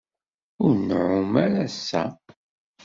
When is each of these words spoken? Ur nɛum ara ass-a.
Ur 0.65 0.73
nɛum 0.87 1.31
ara 1.45 1.61
ass-a. 1.67 2.03